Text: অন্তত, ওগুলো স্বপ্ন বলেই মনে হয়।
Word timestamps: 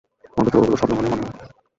অন্তত, 0.37 0.53
ওগুলো 0.55 0.75
স্বপ্ন 0.77 0.93
বলেই 0.97 1.11
মনে 1.11 1.23
হয়। 1.23 1.35